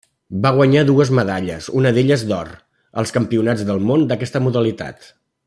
Va 0.43 0.51
guanyar 0.53 0.81
dues 0.87 1.11
medalles, 1.19 1.67
una 1.81 1.91
d'elles 1.97 2.23
d'or, 2.31 2.49
als 3.03 3.15
Campionats 3.19 3.63
del 3.69 3.87
món 3.91 4.09
d'aquesta 4.13 4.43
modalitat. 4.49 5.13